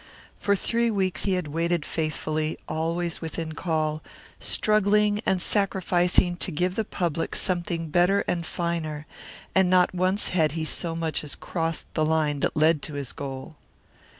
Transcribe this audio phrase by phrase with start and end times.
[0.39, 4.01] For three weeks had he waited faithfully, always within call,
[4.39, 9.05] struggling and sacrificing to give the public something better and finer,
[9.53, 13.11] and not once had he so much as crossed the line that led to his
[13.11, 13.57] goal.